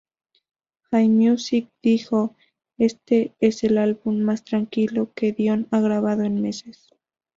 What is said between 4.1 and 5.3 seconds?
más tranquilo